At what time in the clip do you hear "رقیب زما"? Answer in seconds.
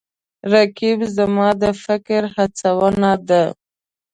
0.51-1.47